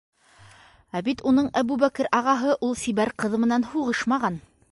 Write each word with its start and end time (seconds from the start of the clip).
Ә 0.99 1.01
бит 1.07 1.21
уның 1.31 1.49
Әбүбәкер 1.61 2.09
ағаһы 2.21 2.57
ул 2.69 2.75
сибәр 2.87 3.13
ҡыҙ 3.25 3.39
менән 3.45 3.71
һуғышмаған! 3.75 4.41